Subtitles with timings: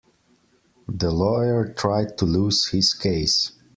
[0.87, 3.51] The lawyer tried to lose his case.